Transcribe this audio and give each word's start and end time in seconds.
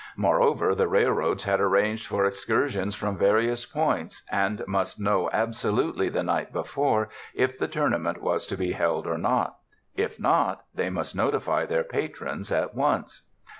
Moreover, 0.17 0.73
the 0.73 0.87
railroads 0.87 1.43
had 1.43 1.59
arranged 1.61 2.07
for 2.07 2.25
excur 2.27 2.67
sions 2.67 2.95
from 2.95 3.19
various 3.19 3.67
points, 3.67 4.23
and 4.31 4.63
must 4.67 4.99
know 4.99 5.29
abso 5.31 5.71
lutely 5.71 6.09
the 6.09 6.23
night 6.23 6.51
before 6.51 7.09
if 7.35 7.59
the 7.59 7.67
Tournament 7.67 8.19
was 8.19 8.47
to 8.47 8.57
be 8.57 8.71
held 8.71 9.05
or 9.05 9.19
not. 9.19 9.57
If 9.95 10.19
not, 10.19 10.63
they 10.73 10.89
must 10.89 11.15
notify 11.15 11.67
their 11.67 11.83
patrons 11.83 12.51
at 12.51 12.73
once. 12.73 13.27